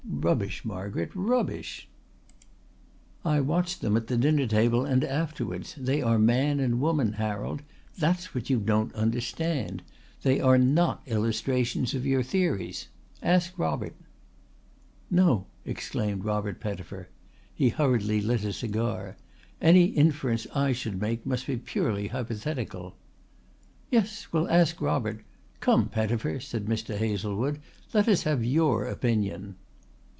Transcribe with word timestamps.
"Rubbish, 0.23 0.63
Margaret, 0.63 1.09
rubbish." 1.15 1.87
"I 3.25 3.39
watched 3.39 3.81
them 3.81 3.97
at 3.97 4.05
the 4.05 4.17
dinner 4.17 4.45
table 4.45 4.85
and 4.85 5.03
afterwards. 5.03 5.73
They 5.75 5.99
are 5.99 6.19
man 6.19 6.59
and 6.59 6.79
woman, 6.79 7.13
Harold. 7.13 7.63
That's 7.97 8.35
what 8.35 8.47
you 8.47 8.59
don't 8.59 8.93
understand. 8.93 9.81
They 10.21 10.39
are 10.39 10.59
not 10.59 11.01
illustrations 11.07 11.95
of 11.95 12.05
your 12.05 12.21
theories. 12.21 12.87
Ask 13.23 13.57
Robert." 13.57 13.95
"No," 15.09 15.47
exclaimed 15.65 16.23
Robert 16.23 16.59
Pettifer. 16.59 17.07
He 17.55 17.69
hurriedly 17.69 18.21
lit 18.21 18.43
a 18.43 18.53
cigar. 18.53 19.17
"Any 19.59 19.85
inference 19.85 20.45
I 20.53 20.71
should 20.71 21.01
make 21.01 21.25
must 21.25 21.47
be 21.47 21.57
purely 21.57 22.09
hypothetical." 22.09 22.95
"Yes, 23.89 24.27
we'll 24.31 24.49
ask 24.51 24.79
Robert. 24.81 25.21
Come, 25.61 25.87
Pettifer!" 25.89 26.37
cried 26.39 26.65
Mr. 26.67 26.95
Hazlewood. 26.95 27.57
"Let 27.91 28.07
us 28.07 28.21
have 28.23 28.45
your 28.45 28.85
opinion." 28.85 29.55